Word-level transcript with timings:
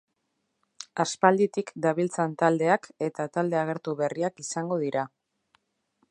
Aspalditik 1.03 1.69
dabiltzan 1.83 2.33
taldeak 2.43 2.89
eta 3.09 3.27
talde 3.35 3.59
agertu 3.65 3.93
berriak 3.99 4.43
izango 4.45 4.79
dira. 4.85 5.05